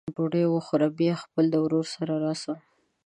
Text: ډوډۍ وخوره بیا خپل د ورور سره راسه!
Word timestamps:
ډوډۍ 0.15 0.43
وخوره 0.49 0.87
بیا 0.99 1.13
خپل 1.23 1.45
د 1.49 1.55
ورور 1.63 1.85
سره 1.95 2.13
راسه! 2.23 2.53